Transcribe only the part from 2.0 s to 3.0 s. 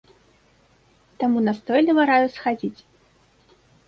раю схадзіць.